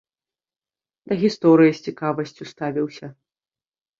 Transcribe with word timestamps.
Да 1.09 1.13
гісторыі 1.23 1.75
з 1.79 1.85
цікавасцю 1.89 2.43
ставіўся. 2.53 3.07